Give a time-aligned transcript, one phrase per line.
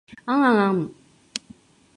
[0.25, 0.95] あんあんあ ｎ